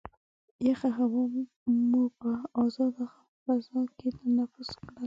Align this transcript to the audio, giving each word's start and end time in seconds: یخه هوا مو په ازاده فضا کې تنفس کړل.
یخه 0.69 0.89
هوا 0.97 1.23
مو 1.89 2.03
په 2.19 2.31
ازاده 2.63 3.05
فضا 3.41 3.79
کې 3.97 4.07
تنفس 4.19 4.69
کړل. 4.85 4.95